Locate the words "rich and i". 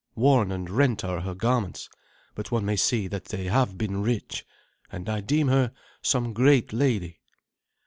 4.01-5.21